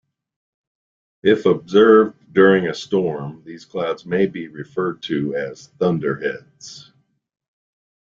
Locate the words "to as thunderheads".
5.03-6.91